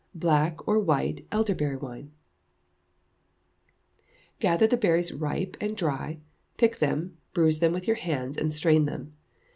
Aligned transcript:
Black 0.15 0.67
or 0.67 0.79
White 0.79 1.27
Elderberry 1.31 1.75
Wine. 1.75 2.11
Gather 4.39 4.65
the 4.65 4.75
berries 4.75 5.13
ripe 5.13 5.55
and 5.61 5.77
dry, 5.77 6.17
pick 6.57 6.77
them, 6.77 7.19
bruise 7.35 7.59
them 7.59 7.71
with 7.71 7.85
your 7.85 7.97
hands, 7.97 8.35
and 8.35 8.51
strain 8.51 8.85
them. 8.85 9.13